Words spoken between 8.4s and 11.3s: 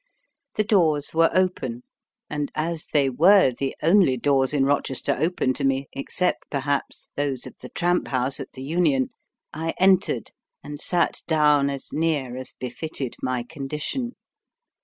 the Union, I entered, and sat